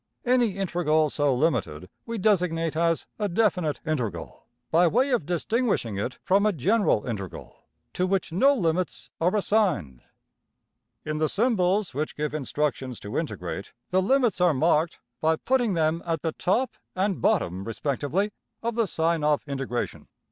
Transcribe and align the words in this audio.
Any 0.25 0.55
integral 0.57 1.11
so 1.11 1.31
limited 1.35 1.87
we 2.07 2.17
designate 2.17 2.75
as 2.75 3.05
a 3.19 3.29
\emph{definite 3.29 3.79
integral}, 3.85 4.47
by 4.71 4.87
way 4.87 5.11
of 5.11 5.27
distinguishing 5.27 5.97
it 5.99 6.17
from 6.23 6.43
a 6.43 6.51
\emph{general 6.51 7.07
integral} 7.07 7.55
to 7.93 8.07
which 8.07 8.31
no 8.31 8.55
limits 8.55 9.11
are 9.21 9.35
assigned. 9.35 10.01
In 11.05 11.19
the 11.19 11.29
symbols 11.29 11.93
which 11.93 12.15
give 12.15 12.33
instructions 12.33 12.99
to 13.01 13.15
integrate, 13.15 13.73
the 13.91 14.01
limits 14.01 14.41
are 14.41 14.55
marked 14.55 14.97
by 15.19 15.35
putting 15.35 15.75
them 15.75 16.01
at 16.03 16.23
the 16.23 16.31
top 16.31 16.71
and 16.95 17.21
bottom 17.21 17.63
respectively 17.63 18.31
of 18.63 18.73
the 18.73 18.87
sign 18.87 19.23
of 19.23 19.43
integration. 19.47 20.07